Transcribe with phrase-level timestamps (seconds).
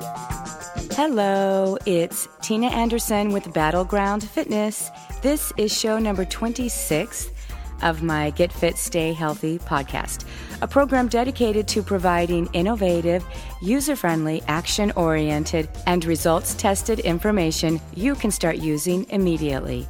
[0.00, 4.90] Hello, it's Tina Anderson with Battleground Fitness.
[5.22, 7.30] This is show number 26
[7.82, 10.24] of my Get Fit, Stay Healthy podcast,
[10.62, 13.24] a program dedicated to providing innovative,
[13.62, 19.86] user friendly, action oriented, and results tested information you can start using immediately.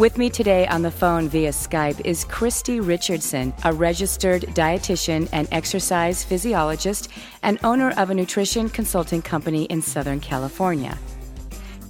[0.00, 5.46] With me today on the phone via Skype is Christy Richardson, a registered dietitian and
[5.52, 7.10] exercise physiologist
[7.42, 10.96] and owner of a nutrition consulting company in Southern California.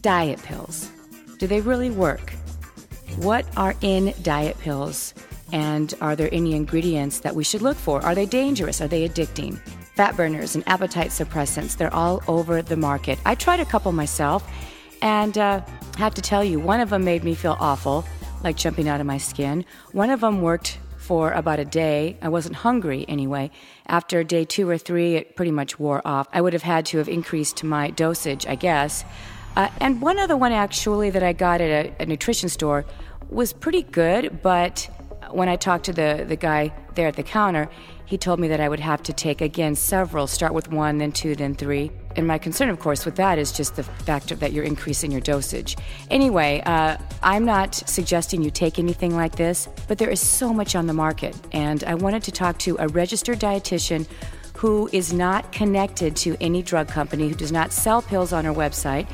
[0.00, 0.90] Diet pills.
[1.38, 2.32] Do they really work?
[3.18, 5.14] What are in diet pills?
[5.52, 8.04] And are there any ingredients that we should look for?
[8.04, 8.80] Are they dangerous?
[8.80, 9.56] Are they addicting?
[9.94, 13.20] Fat burners and appetite suppressants, they're all over the market.
[13.24, 14.50] I tried a couple myself
[15.02, 15.62] and uh,
[15.96, 18.04] have to tell you, one of them made me feel awful,
[18.42, 19.64] like jumping out of my skin.
[19.92, 22.16] One of them worked for about a day.
[22.22, 23.50] I wasn't hungry anyway.
[23.86, 26.28] After day two or three, it pretty much wore off.
[26.32, 29.04] I would have had to have increased my dosage, I guess.
[29.56, 32.84] Uh, and one other one actually that I got at a, a nutrition store
[33.28, 34.88] was pretty good, but
[35.30, 37.68] when I talked to the, the guy there at the counter,
[38.04, 41.12] he told me that I would have to take again several, start with one, then
[41.12, 41.90] two, then three.
[42.16, 45.20] And my concern, of course, with that is just the factor that you're increasing your
[45.20, 45.76] dosage.
[46.10, 50.74] Anyway, uh, I'm not suggesting you take anything like this, but there is so much
[50.74, 51.36] on the market.
[51.52, 54.06] And I wanted to talk to a registered dietitian
[54.56, 58.52] who is not connected to any drug company, who does not sell pills on her
[58.52, 59.08] website.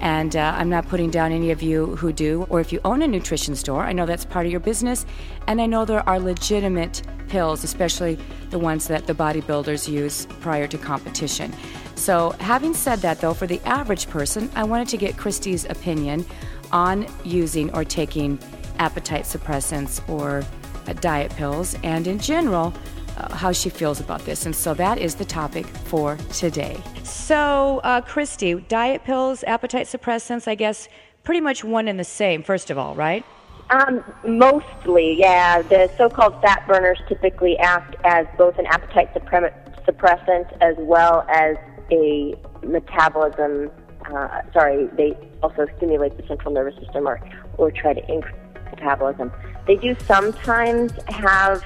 [0.00, 3.02] And uh, I'm not putting down any of you who do, or if you own
[3.02, 5.06] a nutrition store, I know that's part of your business.
[5.46, 8.18] And I know there are legitimate pills, especially
[8.50, 11.52] the ones that the bodybuilders use prior to competition.
[11.94, 16.24] So, having said that, though, for the average person, I wanted to get Christy's opinion
[16.72, 18.38] on using or taking
[18.78, 20.44] appetite suppressants or
[20.86, 22.74] uh, diet pills, and in general,
[23.16, 24.46] uh, how she feels about this.
[24.46, 26.80] And so that is the topic for today.
[27.04, 30.88] So, uh, Christy, diet pills, appetite suppressants, I guess
[31.22, 33.24] pretty much one and the same, first of all, right?
[33.70, 35.62] Um, mostly, yeah.
[35.62, 41.56] The so-called fat burners typically act as both an appetite suppressant as well as
[41.92, 42.34] a
[42.66, 43.70] metabolism.
[44.06, 47.20] Uh, sorry, they also stimulate the central nervous system or,
[47.58, 48.34] or try to increase
[48.70, 49.30] metabolism.
[49.66, 51.62] They do sometimes have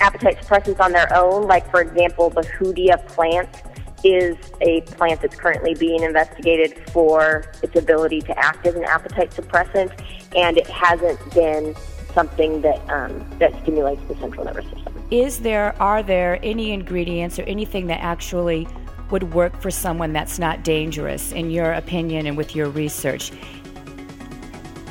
[0.00, 3.62] appetite suppressants on their own, like for example, the Hoodia plant
[4.04, 9.30] is a plant that's currently being investigated for its ability to act as an appetite
[9.30, 9.90] suppressant,
[10.36, 11.74] and it hasn't been
[12.12, 15.02] something that um, that stimulates the central nervous system.
[15.10, 18.68] Is there are there any ingredients or anything that actually
[19.10, 23.32] would work for someone that's not dangerous, in your opinion and with your research?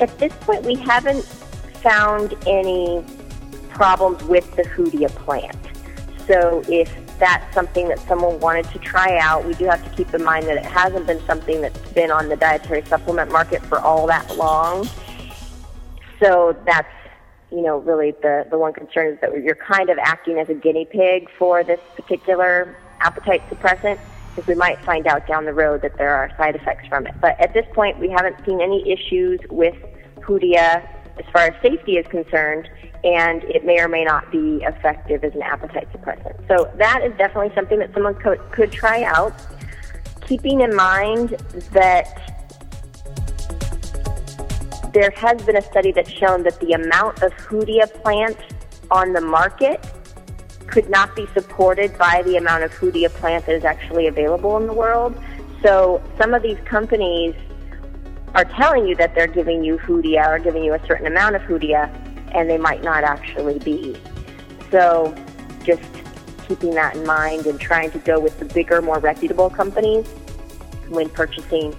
[0.00, 1.24] At this point, we haven't
[1.82, 3.04] found any
[3.70, 5.56] problems with the Hoodia plant.
[6.26, 10.12] So if that's something that someone wanted to try out, we do have to keep
[10.12, 13.78] in mind that it hasn't been something that's been on the dietary supplement market for
[13.78, 14.88] all that long.
[16.20, 16.88] So that's,
[17.50, 20.54] you know, really the, the one concern is that you're kind of acting as a
[20.54, 23.98] guinea pig for this particular appetite suppressant
[24.34, 27.14] because we might find out down the road that there are side effects from it.
[27.20, 29.76] But at this point, we haven't seen any issues with
[30.16, 30.86] Hoodia
[31.18, 32.68] as far as safety is concerned
[33.04, 36.36] and it may or may not be effective as an appetite suppressant.
[36.48, 39.32] So that is definitely something that someone could, could try out,
[40.20, 41.30] keeping in mind
[41.72, 42.08] that
[44.92, 48.38] there has been a study that's shown that the amount of Hoodia plant
[48.90, 49.80] on the market
[50.66, 54.66] could not be supported by the amount of Hoodia plant that is actually available in
[54.66, 55.18] the world.
[55.62, 57.34] So some of these companies
[58.34, 61.42] are telling you that they're giving you Hoodia or giving you a certain amount of
[61.42, 61.90] Hoodia,
[62.34, 63.96] and they might not actually be.
[64.70, 65.14] So
[65.64, 65.82] just
[66.46, 70.06] keeping that in mind and trying to go with the bigger, more reputable companies
[70.88, 71.74] when purchasing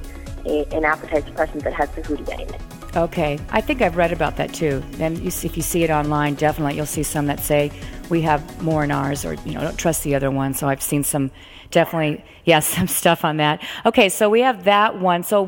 [0.45, 2.61] a, an appetite suppressant that has the Hoodia in it.
[2.95, 4.83] Okay, I think I've read about that too.
[4.93, 7.71] Then you see, if you see it online, definitely you'll see some that say
[8.09, 10.53] we have more in ours, or you know, don't trust the other one.
[10.53, 11.31] So I've seen some,
[11.71, 13.63] definitely, yes, yeah, some stuff on that.
[13.85, 15.23] Okay, so we have that one.
[15.23, 15.47] So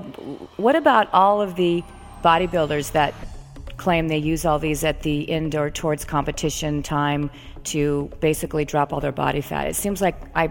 [0.57, 1.83] what about all of the
[2.24, 3.13] bodybuilders that
[3.80, 7.31] claim they use all these at the end or towards competition time
[7.63, 9.68] to basically drop all their body fat.
[9.68, 10.48] It seems like I,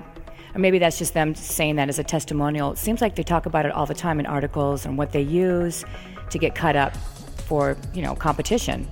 [0.55, 2.73] or maybe that's just them saying that as a testimonial.
[2.73, 5.23] It seems like they talk about it all the time in articles and what they
[5.23, 5.85] use
[6.31, 6.97] to get cut up
[7.47, 8.89] for, you know, competition.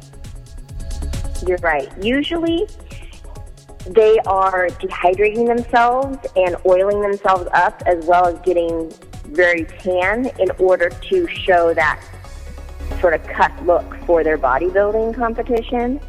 [1.46, 1.90] You're right.
[2.02, 2.66] Usually
[3.88, 8.92] they are dehydrating themselves and oiling themselves up as well as getting
[9.28, 12.02] very tan in order to show that
[13.00, 16.00] sort of cut look for their bodybuilding competition.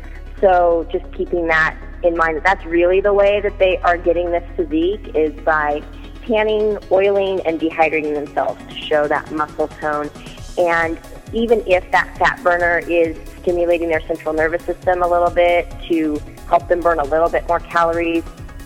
[0.41, 4.31] So just keeping that in mind that that's really the way that they are getting
[4.31, 5.81] this physique is by
[6.25, 10.09] tanning, oiling, and dehydrating themselves to show that muscle tone.
[10.57, 10.99] And
[11.33, 16.21] even if that fat burner is stimulating their central nervous system a little bit to
[16.47, 18.23] help them burn a little bit more calories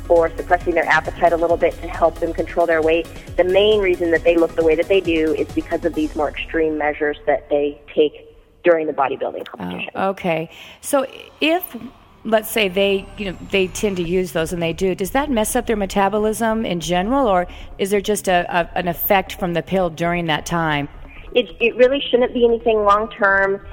[0.10, 3.07] or suppressing their appetite a little bit to help them control their weight,
[3.38, 6.16] the main reason that they look the way that they do is because of these
[6.16, 8.28] more extreme measures that they take
[8.63, 9.57] during the bodybuilding oh.
[9.57, 9.89] competition.
[9.95, 10.50] Oh, okay.
[10.81, 11.07] So
[11.39, 11.63] if
[12.24, 15.31] let's say they you know they tend to use those and they do does that
[15.31, 17.48] mess up their metabolism in general or
[17.80, 20.88] is there just a, a an effect from the pill during that time
[21.34, 23.66] it, it really shouldn't be anything long term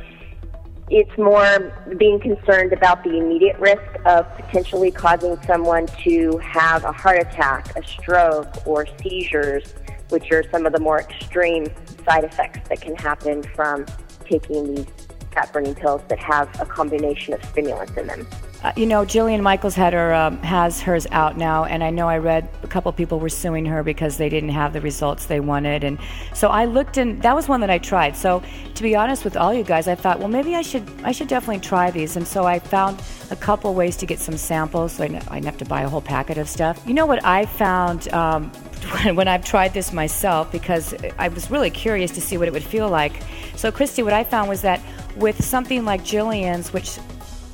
[0.91, 6.93] it's more being concerned about the immediate risk of potentially causing someone to have a
[6.93, 9.75] heart attack, a stroke, or seizures,
[10.09, 11.67] which are some of the more extreme
[12.07, 13.85] side effects that can happen from
[14.25, 14.87] taking these
[15.33, 18.27] fat burning pills that have a combination of stimulants in them.
[18.65, 22.09] Uh, you know, Jillian Michaels had her um, has hers out now, and I know
[22.09, 25.39] I read a couple people were suing her because they didn't have the results they
[25.39, 25.97] wanted, and
[26.35, 28.17] so I looked and that was one that I tried.
[28.17, 28.43] So
[28.75, 31.29] to be honest with all you guys, I thought, well, maybe I should I should
[31.29, 33.01] definitely try these, and so I found
[33.31, 34.95] a couple ways to get some samples.
[34.95, 36.83] So I didn't have to buy a whole packet of stuff.
[36.85, 38.51] You know what I found um,
[39.15, 42.65] when I've tried this myself because I was really curious to see what it would
[42.65, 43.13] feel like.
[43.55, 44.81] So Christy, what I found was that
[45.15, 46.99] with something like Jillian's, which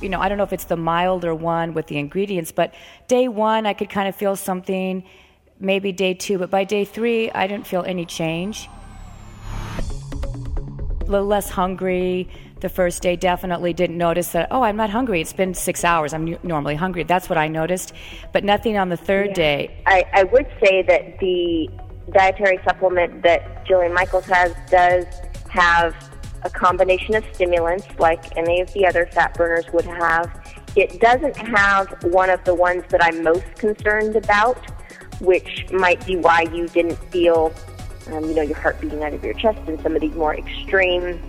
[0.05, 2.75] you know, I don't know if it's the milder one with the ingredients, but
[3.07, 5.03] day one I could kind of feel something,
[5.59, 8.69] maybe day two, but by day three I didn't feel any change.
[11.01, 12.29] A little less hungry.
[12.59, 15.21] The first day definitely didn't notice that, oh, I'm not hungry.
[15.21, 16.13] It's been six hours.
[16.13, 17.03] I'm normally hungry.
[17.03, 17.91] That's what I noticed,
[18.31, 19.33] but nothing on the third yeah.
[19.33, 19.83] day.
[19.87, 21.67] I, I would say that the
[22.11, 25.05] dietary supplement that Jillian Michaels has does
[25.49, 25.95] have
[26.45, 30.29] a combination of stimulants like any of the other fat burners would have.
[30.75, 34.57] It doesn't have one of the ones that I'm most concerned about,
[35.19, 37.51] which might be why you didn't feel,
[38.11, 40.35] um, you know, your heart beating out of your chest and some of these more
[40.35, 41.19] extreme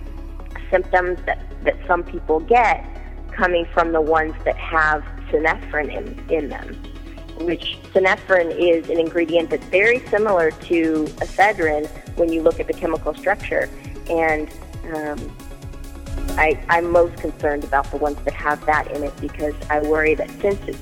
[0.69, 2.85] symptoms that, that some people get
[3.31, 6.75] coming from the ones that have synephrine in, in them,
[7.39, 11.87] which synephrine is an ingredient that's very similar to ephedrine
[12.17, 13.69] when you look at the chemical structure.
[14.09, 14.49] And
[14.95, 15.37] um,
[16.37, 20.15] I, I'm most concerned about the ones that have that in it because I worry
[20.15, 20.79] that since it's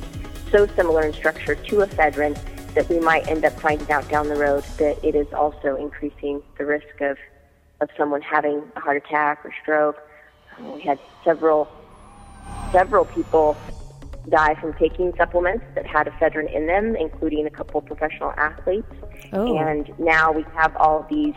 [0.52, 2.38] so similar in structure to ephedrine,
[2.76, 6.44] that we might end up finding out down the road that it is also increasing
[6.58, 7.18] the risk of,
[7.80, 9.98] of someone having a heart attack or stroke.
[10.60, 11.70] Uh, we had several
[12.72, 13.58] several people
[14.30, 18.92] die from taking supplements that had ephedrine in them, including a couple professional athletes.
[19.34, 19.58] Oh.
[19.58, 21.36] And now we have all these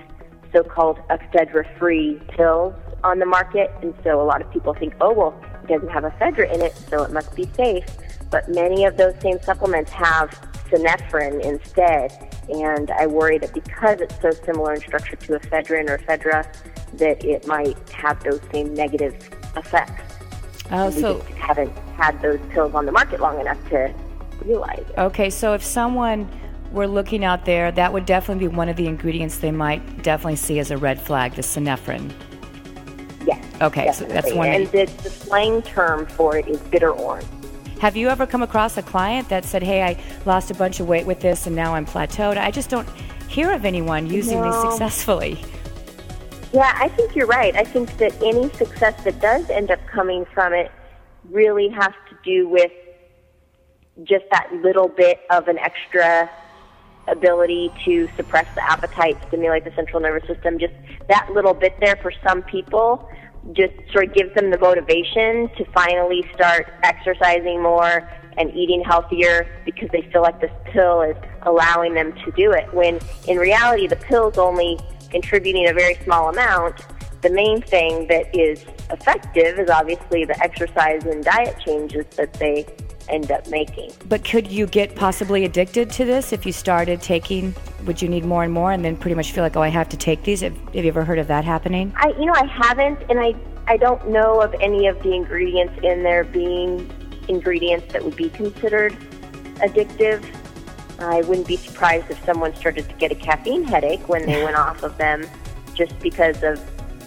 [0.53, 2.75] so-called ephedra-free pills
[3.05, 6.05] on the market, and so a lot of people think, oh well, it doesn't have
[6.05, 7.85] ephedra in it, so it must be safe.
[8.31, 10.31] But many of those same supplements have
[10.71, 12.13] synephrine instead,
[12.51, 16.47] and I worry that because it's so similar in structure to ephedrine or ephedra,
[16.95, 19.15] that it might have those same negative
[19.57, 20.15] effects.
[20.71, 23.95] Oh, we so haven't had those pills on the market long enough to
[24.45, 24.99] realize it.
[24.99, 26.29] Okay, so if someone
[26.73, 30.37] we're looking out there, that would definitely be one of the ingredients they might definitely
[30.37, 32.13] see as a red flag, the synephrine.
[33.27, 33.45] Yes.
[33.61, 33.93] Okay, definitely.
[33.93, 34.49] so that's one.
[34.49, 37.27] And the, the slang term for it is bitter orange.
[37.81, 40.89] Have you ever come across a client that said, "Hey, I lost a bunch of
[40.89, 42.37] weight with this, and now I'm plateaued"?
[42.37, 42.89] I just don't
[43.29, 44.51] hear of anyone using no.
[44.51, 45.45] these successfully.
[46.53, 47.55] Yeah, I think you're right.
[47.55, 50.73] I think that any success that does end up coming from it
[51.31, 52.73] really has to do with
[54.05, 56.31] just that little bit of an extra
[57.11, 60.75] ability to suppress the appetite, stimulate the central nervous system, just
[61.09, 63.09] that little bit there for some people
[63.53, 69.49] just sort of gives them the motivation to finally start exercising more and eating healthier
[69.65, 72.73] because they feel like this pill is allowing them to do it.
[72.73, 74.79] When in reality, the pill's only
[75.11, 76.81] contributing a very small amount.
[77.23, 82.67] The main thing that is effective is obviously the exercise and diet changes that they
[83.09, 83.93] end up making.
[84.09, 87.55] But could you get possibly addicted to this if you started taking?
[87.87, 89.89] Would you need more and more, and then pretty much feel like, oh, I have
[89.91, 90.41] to take these?
[90.41, 91.93] Have, have you ever heard of that happening?
[91.97, 93.35] I, you know, I haven't, and I,
[93.67, 96.91] I don't know of any of the ingredients in there being
[97.29, 98.97] ingredients that would be considered
[99.57, 100.25] addictive.
[100.99, 104.57] I wouldn't be surprised if someone started to get a caffeine headache when they went
[104.57, 105.25] off of them,
[105.75, 106.61] just because of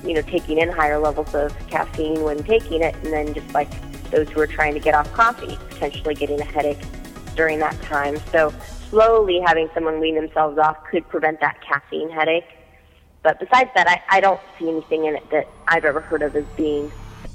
[0.05, 3.70] you know taking in higher levels of caffeine when taking it, and then just like
[4.12, 6.80] those who are trying to get off coffee, potentially getting a headache
[7.36, 8.18] during that time.
[8.32, 8.53] So
[8.89, 12.46] slowly having someone wean themselves off could prevent that caffeine headache.
[13.24, 16.36] But besides that, I, I don't see anything in it that I've ever heard of
[16.36, 16.91] as being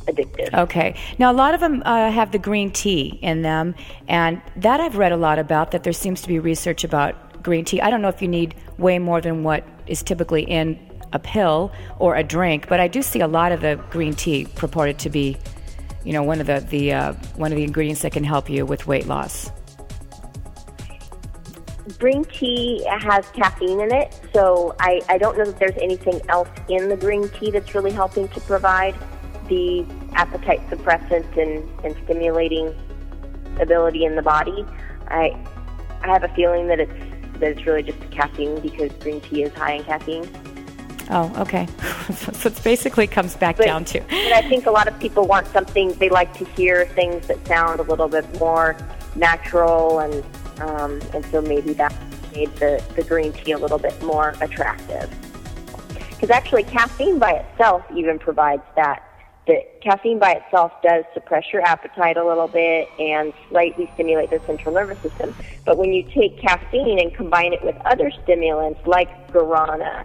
[0.07, 0.53] addictive.
[0.53, 0.97] Okay.
[1.19, 3.75] Now, a lot of them uh, have the green tea in them,
[4.09, 7.65] and that I've read a lot about, that there seems to be research about green
[7.65, 7.81] tea.
[7.81, 10.79] I don't know if you need way more than what is typically in
[11.13, 14.47] a pill or a drink, but I do see a lot of the green tea
[14.57, 15.37] purported to be,
[16.07, 18.65] you know, one of the the uh, one of the ingredients that can help you
[18.65, 19.51] with weight loss.
[21.99, 26.49] Green tea has caffeine in it, so I, I don't know that there's anything else
[26.69, 28.95] in the green tea that's really helping to provide
[29.49, 32.75] the appetite suppressant and, and stimulating
[33.61, 34.65] ability in the body.
[35.09, 35.37] I
[36.03, 39.53] I have a feeling that it's that it's really just caffeine because green tea is
[39.55, 40.29] high in caffeine.
[41.11, 41.67] Oh, okay.
[42.15, 44.01] so it basically comes back but, down to.
[44.01, 45.93] But I think a lot of people want something.
[45.95, 48.77] They like to hear things that sound a little bit more
[49.15, 50.25] natural, and
[50.61, 51.95] um, and so maybe that
[52.35, 55.09] made the the green tea a little bit more attractive.
[56.11, 59.03] Because actually, caffeine by itself even provides that
[59.47, 64.41] The caffeine by itself does suppress your appetite a little bit and slightly stimulate the
[64.45, 65.37] central nervous system.
[65.65, 70.05] But when you take caffeine and combine it with other stimulants like guarana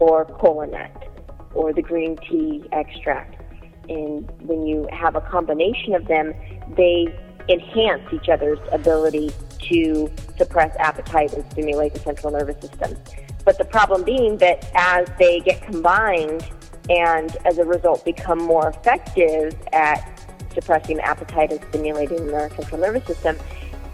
[0.00, 1.08] or kola nut
[1.54, 3.40] or the green tea extract,
[3.88, 6.34] and when you have a combination of them,
[6.76, 7.06] they
[7.48, 12.96] enhance each other's ability to suppress appetite and stimulate the central nervous system.
[13.44, 16.46] But the problem being that as they get combined,
[16.90, 20.20] and as a result become more effective at
[20.54, 23.36] suppressing appetite and stimulating the central nervous system,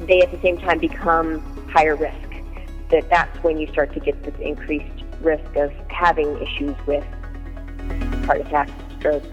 [0.01, 2.17] they at the same time become higher risk.
[2.91, 7.05] That that's when you start to get this increased risk of having issues with
[8.27, 9.27] heart attacks, strokes,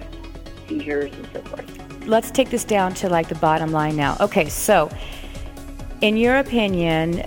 [0.68, 2.08] seizures, and so forth.
[2.08, 4.18] Let's take this down to like the bottom line now.
[4.20, 4.90] Okay, so
[6.02, 7.24] in your opinion,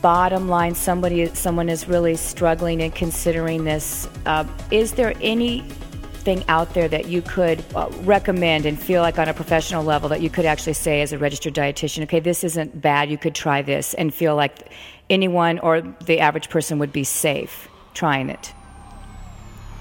[0.00, 6.74] bottom line somebody someone is really struggling and considering this uh, is there anything out
[6.74, 10.28] there that you could uh, recommend and feel like on a professional level that you
[10.28, 13.94] could actually say as a registered dietitian okay this isn't bad you could try this
[13.94, 14.70] and feel like
[15.08, 18.52] anyone or the average person would be safe trying it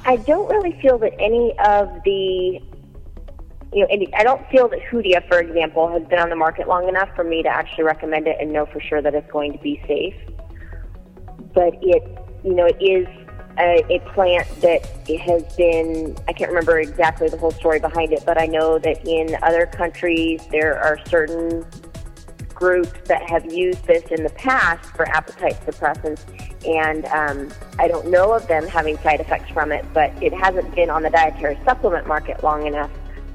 [0.06, 2.62] i don't really feel that any of the
[3.74, 6.88] you know, I don't feel that Hoodia, for example, has been on the market long
[6.88, 9.60] enough for me to actually recommend it and know for sure that it's going to
[9.60, 10.16] be safe.
[11.54, 12.04] But it,
[12.44, 13.08] you know, it is
[13.60, 14.86] a, a plant that
[15.22, 19.08] has been, I can't remember exactly the whole story behind it, but I know that
[19.08, 21.66] in other countries there are certain
[22.64, 26.22] groups that have used this in the past for appetite suppressants,
[26.66, 30.74] and um, I don't know of them having side effects from it, but it hasn't
[30.74, 32.90] been on the dietary supplement market long enough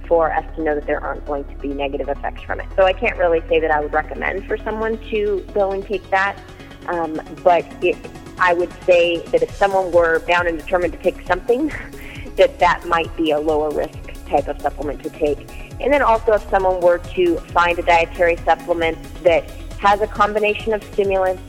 [0.06, 2.66] for us to know that there aren't going to be negative effects from it.
[2.74, 6.08] So I can't really say that I would recommend for someone to go and take
[6.08, 6.40] that.
[6.86, 7.98] Um, but it,
[8.38, 11.68] I would say that if someone were bound and determined to take something,
[12.36, 15.38] that that might be a lower risk type of supplement to take.
[15.80, 19.48] And then also if someone were to find a dietary supplement that
[19.80, 21.42] has a combination of stimulants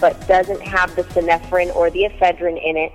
[0.00, 2.92] but doesn't have the synephrine or the ephedrine in it,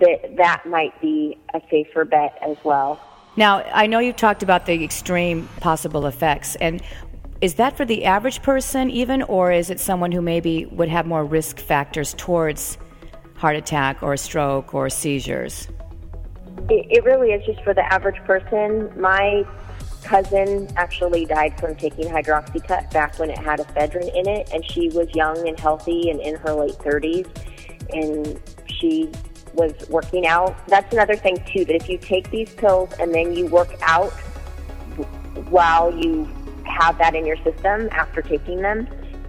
[0.00, 3.00] that that might be a safer bet as well.
[3.36, 6.82] Now, I know you've talked about the extreme possible effects, and
[7.40, 11.06] is that for the average person even, or is it someone who maybe would have
[11.06, 12.78] more risk factors towards
[13.36, 15.68] heart attack or stroke or seizures?
[16.70, 18.90] It, it really is just for the average person.
[19.00, 19.44] My
[20.02, 24.88] cousin actually died from taking hydroxycut back when it had ephedrine in it, and she
[24.90, 27.26] was young and healthy and in her late 30s,
[27.92, 29.10] and she
[29.54, 30.56] was working out.
[30.68, 31.64] That's another thing too.
[31.64, 34.10] That if you take these pills and then you work out
[35.48, 36.28] while you
[36.64, 38.86] have that in your system after taking them,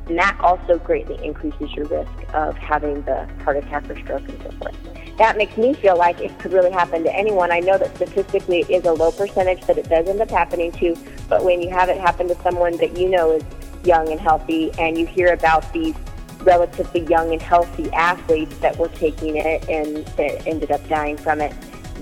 [0.08, 4.42] and that also greatly increases your risk of having the heart attack or stroke and
[4.44, 4.76] so forth.
[5.18, 7.52] That makes me feel like it could really happen to anyone.
[7.52, 10.74] I know that statistically it is a low percentage that it does end up happening
[10.74, 10.96] to,
[11.30, 13.44] but when you have it happen to someone that you know is
[13.86, 15.96] young and healthy and you hear about these
[16.42, 21.40] relatively young and healthy athletes that were taking it and that ended up dying from
[21.40, 21.54] it,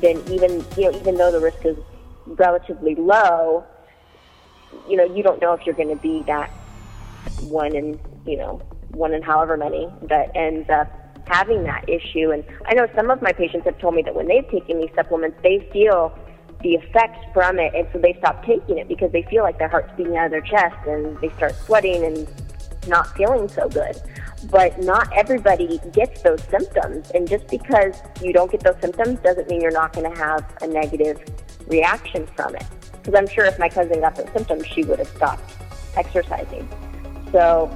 [0.02, 1.78] then even you know even though the risk is
[2.26, 3.64] relatively low,
[4.90, 6.50] you know you don't know if you're going to be that
[7.42, 10.92] one in you know one in however many that ends up
[11.28, 12.32] having that issue.
[12.32, 14.92] And I know some of my patients have told me that when they've taken these
[14.96, 16.18] supplements, they feel
[16.62, 19.68] the effects from it, and so they stop taking it because they feel like their
[19.68, 22.28] heart's beating out of their chest and they start sweating and
[22.88, 24.02] not feeling so good
[24.52, 27.12] but not everybody gets those symptoms.
[27.12, 30.46] And just because you don't get those symptoms doesn't mean you're not going to have
[30.62, 31.22] a negative
[31.68, 32.66] reaction from it.
[32.92, 35.54] Because I'm sure if my cousin got those symptoms, she would have stopped
[35.96, 36.68] exercising.
[37.32, 37.72] So,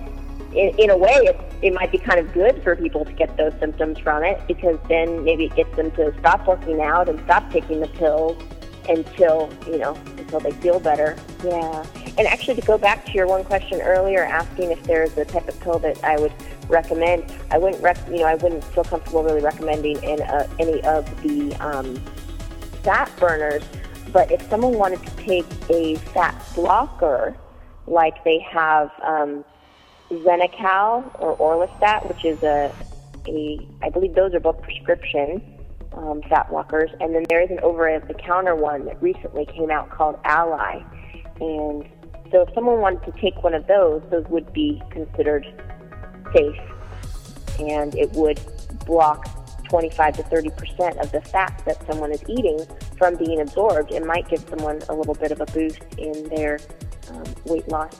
[0.53, 3.35] in, in a way, it, it might be kind of good for people to get
[3.37, 7.19] those symptoms from it because then maybe it gets them to stop working out and
[7.25, 8.41] stop taking the pills
[8.89, 11.15] until, you know, until they feel better.
[11.43, 11.85] Yeah.
[12.17, 15.47] And actually, to go back to your one question earlier, asking if there's a type
[15.47, 16.33] of pill that I would
[16.67, 17.31] recommend.
[17.51, 21.05] I wouldn't, rec- you know, I wouldn't feel comfortable really recommending in, uh, any of
[21.21, 21.95] the um,
[22.83, 23.63] fat burners.
[24.11, 27.35] But if someone wanted to take a fat blocker,
[27.85, 29.45] like they have um,
[30.09, 32.73] Xenical or Orlistat, which is a,
[33.27, 35.41] a, I believe those are both prescription
[35.93, 40.19] um, fat blockers, and then there is an over-the-counter one that recently came out called
[40.23, 40.85] Alli,
[41.39, 41.87] and
[42.31, 45.45] so if someone wanted to take one of those, those would be considered
[46.33, 46.59] safe,
[47.59, 48.39] and it would
[48.85, 49.27] block
[49.69, 52.59] 25 to 30 percent of the fat that someone is eating
[52.97, 53.91] from being absorbed.
[53.91, 56.59] It might give someone a little bit of a boost in their
[57.09, 57.99] um, weight loss.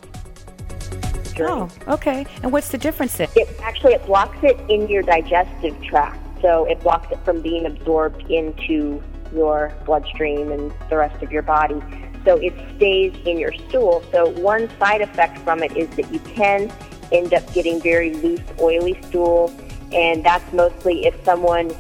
[1.38, 1.52] Journey.
[1.52, 2.26] Oh, okay.
[2.44, 3.30] And what's the difference then?
[3.36, 7.66] It actually it blocks it in your digestive tract, so it blocks it from being
[7.66, 9.02] absorbed into
[9.34, 11.82] your bloodstream and the rest of your body.
[12.26, 14.04] So it stays in your stool.
[14.12, 16.72] So one side effect from it is that you can
[17.12, 19.54] end up getting very loose, oily stool,
[19.94, 21.74] and that's mostly if someone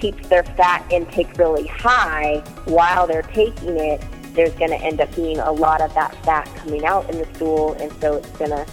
[0.00, 4.02] keeps their fat intake really high while they're taking it.
[4.34, 7.26] There's going to end up being a lot of that fat coming out in the
[7.34, 8.66] stool, and so it's going to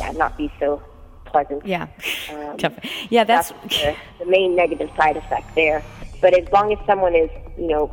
[0.00, 0.82] yeah, not be so
[1.26, 1.64] pleasant.
[1.64, 1.86] Yeah,
[2.30, 2.56] um,
[3.10, 5.82] yeah, that's, that's the, the main negative side effect there.
[6.20, 7.86] But as long as someone is, you know,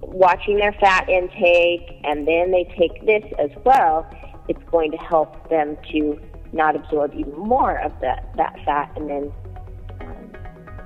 [0.00, 4.08] watching their fat intake and then they take this as well,
[4.48, 6.20] it's going to help them to
[6.52, 9.32] not absorb even more of that, that fat and then
[10.00, 10.32] um,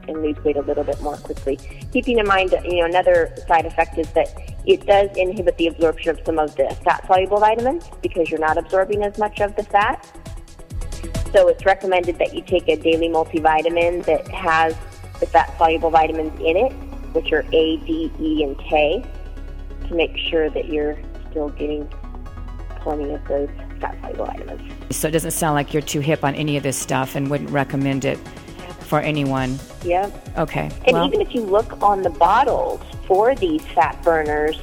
[0.08, 1.56] and lose weight a little bit more quickly.
[1.92, 4.28] Keeping in mind, you know, another side effect is that
[4.66, 8.56] it does inhibit the absorption of some of the fat soluble vitamins because you're not
[8.56, 10.10] absorbing as much of the fat.
[11.32, 14.76] So it's recommended that you take a daily multivitamin that has
[15.20, 16.72] the fat soluble vitamins in it
[17.12, 19.04] which are A, D, E, and K,
[19.88, 20.98] to make sure that you're
[21.30, 21.88] still getting
[22.80, 23.48] plenty of those
[23.80, 24.96] fat soluble vitamins.
[24.96, 27.50] So it doesn't sound like you're too hip on any of this stuff and wouldn't
[27.50, 28.18] recommend it
[28.80, 29.58] for anyone.
[29.84, 30.10] Yeah.
[30.36, 30.70] Okay.
[30.86, 31.06] And well.
[31.06, 34.58] even if you look on the bottles for these fat burners,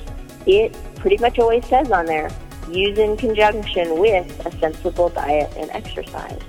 [0.47, 2.31] it pretty much always says on there,
[2.71, 6.41] use in conjunction with a sensible diet and exercise.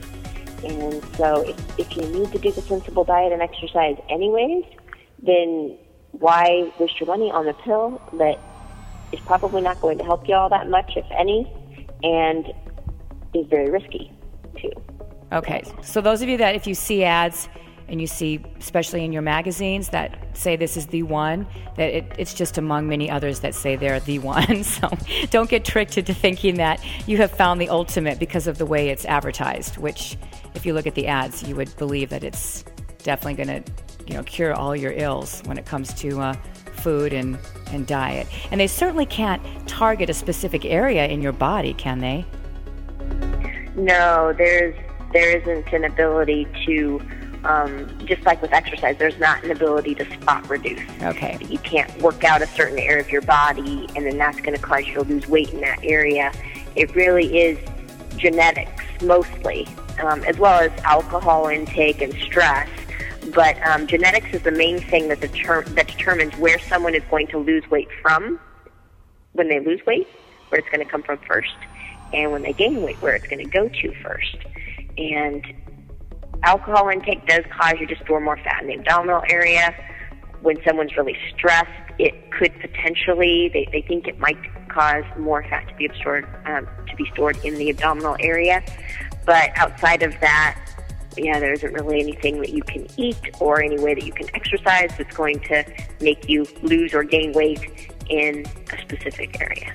[0.66, 4.64] And so if, if you need to do the sensible diet and exercise anyways,
[5.22, 5.76] then
[6.12, 8.38] why waste your money on a pill that
[9.12, 11.50] is probably not going to help you all that much, if any,
[12.02, 12.46] and
[13.34, 14.10] is very risky
[14.60, 14.72] too.
[15.32, 17.48] Okay, so those of you that if you see ads
[17.88, 21.46] and you see, especially in your magazines, that say this is the one,
[21.76, 24.64] that it, it's just among many others that say they're the one.
[24.76, 24.90] So
[25.30, 28.88] don't get tricked into thinking that you have found the ultimate because of the way
[28.88, 30.16] it's advertised, which,
[30.54, 32.64] if you look at the ads, you would believe that it's
[33.02, 33.72] definitely going to
[34.06, 36.32] you know cure all your ills when it comes to uh,
[36.76, 37.38] food and
[37.72, 38.26] and diet.
[38.50, 42.24] And they certainly can't target a specific area in your body, can they?
[43.74, 44.74] No, there's
[45.12, 47.00] there isn't an ability to.
[47.46, 50.80] Um, just like with exercise, there's not an ability to spot reduce.
[51.02, 51.38] Okay.
[51.48, 54.62] You can't work out a certain area of your body, and then that's going to
[54.62, 56.32] cause you to lose weight in that area.
[56.74, 57.58] It really is
[58.16, 59.68] genetics mostly,
[60.02, 62.68] um, as well as alcohol intake and stress
[63.34, 67.26] but um, genetics is the main thing that, deter- that determines where someone is going
[67.28, 68.38] to lose weight from
[69.32, 70.08] when they lose weight,
[70.48, 71.54] where it's going to come from first,
[72.12, 74.36] and when they gain weight, where it's going to go to first.
[74.96, 75.44] And
[76.42, 79.74] alcohol intake does cause you to store more fat in the abdominal area.
[80.42, 85.66] When someone's really stressed, it could potentially, they, they think it might cause more fat
[85.68, 88.62] to be absorbed, um, to be stored in the abdominal area.
[89.24, 90.60] But outside of that,
[91.16, 94.28] yeah, there isn't really anything that you can eat or any way that you can
[94.34, 95.64] exercise that's going to
[96.00, 99.74] make you lose or gain weight in a specific area.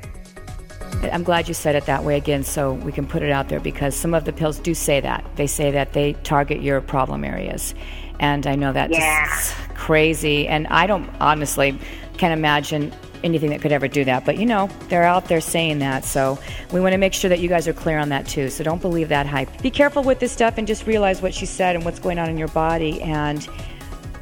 [1.03, 3.59] I'm glad you said it that way again so we can put it out there
[3.59, 5.25] because some of the pills do say that.
[5.35, 7.73] They say that they target your problem areas.
[8.19, 9.27] And I know that's yeah.
[9.75, 10.47] crazy.
[10.47, 11.77] And I don't honestly
[12.17, 14.25] can imagine anything that could ever do that.
[14.25, 16.05] But you know, they're out there saying that.
[16.05, 16.39] So
[16.71, 18.49] we want to make sure that you guys are clear on that too.
[18.49, 19.61] So don't believe that hype.
[19.61, 22.29] Be careful with this stuff and just realize what she said and what's going on
[22.29, 23.47] in your body and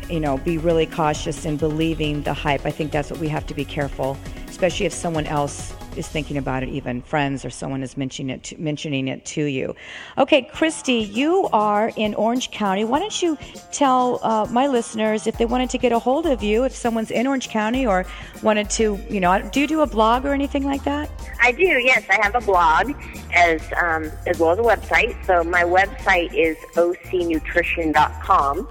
[0.09, 2.65] you know, be really cautious in believing the hype.
[2.65, 4.17] I think that's what we have to be careful,
[4.47, 8.43] especially if someone else is thinking about it, even friends or someone is mentioning it
[8.43, 9.75] to, mentioning it to you.
[10.17, 12.83] Okay, Christy, you are in Orange County.
[12.85, 13.37] Why don't you
[13.71, 17.11] tell uh, my listeners if they wanted to get a hold of you, if someone's
[17.11, 18.05] in Orange County or
[18.41, 21.09] wanted to, you know, do you do a blog or anything like that?
[21.41, 21.63] I do.
[21.63, 22.93] Yes, I have a blog
[23.33, 25.25] as um, as well as a website.
[25.25, 28.67] So my website is ocnutrition.com.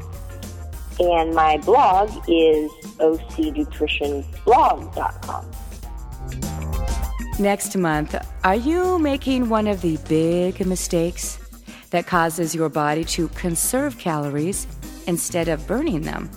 [1.01, 5.51] And my blog is ocnutritionblog.com.
[7.39, 11.39] Next month, are you making one of the big mistakes?
[11.91, 14.67] that causes your body to conserve calories
[15.07, 16.31] instead of burning them.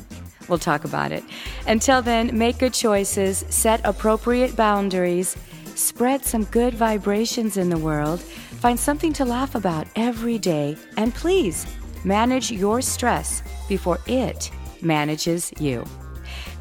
[0.47, 1.23] We'll talk about it.
[1.67, 5.37] Until then, make good choices, set appropriate boundaries,
[5.75, 11.13] spread some good vibrations in the world, find something to laugh about every day, and
[11.13, 11.65] please
[12.03, 15.85] manage your stress before it manages you.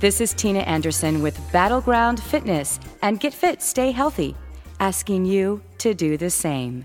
[0.01, 4.35] This is Tina Anderson with Battleground Fitness and Get Fit, Stay Healthy,
[4.79, 6.85] asking you to do the same.